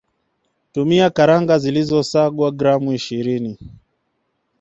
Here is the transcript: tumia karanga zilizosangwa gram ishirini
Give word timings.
tumia 0.71 1.09
karanga 1.09 1.59
zilizosangwa 1.59 2.51
gram 2.51 2.91
ishirini 2.93 3.57